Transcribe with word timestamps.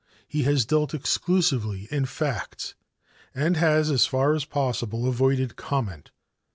He 0.27 0.41
has 0.45 0.65
dealt 0.65 0.95
exclusively 0.95 1.87
in 1.91 2.07
facts 2.07 2.73
and 3.35 3.55
has, 3.57 3.91
as 3.91 4.07
far 4.07 4.33
as 4.33 4.45
possible, 4.45 5.07
avoided 5.07 5.55
comment. 5.55 6.09